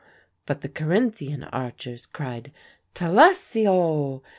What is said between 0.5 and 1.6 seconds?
the Carinthian